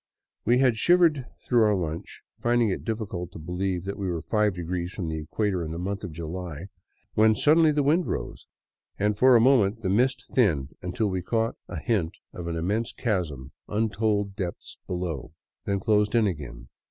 We 0.45 0.57
had 0.57 0.77
shivered 0.77 1.27
through 1.45 1.61
our 1.61 1.75
lunch, 1.75 2.23
finding 2.39 2.69
it 2.69 2.83
difficult 2.83 3.31
to 3.33 3.37
believe 3.37 3.83
that 3.85 3.99
we 3.99 4.09
were 4.09 4.23
five 4.23 4.55
degrees 4.55 4.91
from 4.93 5.09
the 5.09 5.19
equator 5.19 5.63
in 5.63 5.69
the 5.69 5.77
month 5.77 6.03
of 6.03 6.11
July, 6.11 6.69
when 7.13 7.35
suddenly 7.35 7.71
the 7.71 7.83
wind 7.83 8.07
rose, 8.07 8.47
and 8.97 9.15
for 9.15 9.35
a 9.35 9.39
moment 9.39 9.83
the 9.83 9.89
mist 9.89 10.25
thinned 10.33 10.73
until 10.81 11.05
we 11.11 11.21
caught 11.21 11.55
a 11.67 11.77
hint 11.79 12.17
of 12.33 12.47
an 12.47 12.55
immense 12.55 12.91
chasm 12.91 13.51
untold 13.67 14.35
depths 14.35 14.75
below; 14.87 15.33
then 15.65 15.79
closed 15.79 16.15
in 16.15 16.25
again. 16.25 16.69